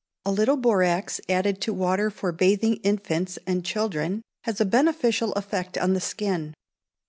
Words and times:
A 0.25 0.31
little 0.31 0.57
borax 0.57 1.21
added 1.29 1.61
to 1.61 1.73
water 1.75 2.09
for 2.09 2.31
bathing 2.31 2.77
infants 2.77 3.37
and 3.45 3.63
children 3.63 4.23
has 4.45 4.59
a 4.59 4.65
beneficial 4.65 5.31
effect 5.33 5.77
on 5.77 5.93
the 5.93 6.01
skin. 6.01 6.55